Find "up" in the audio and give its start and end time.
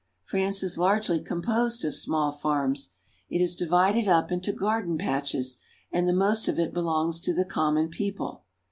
4.07-4.31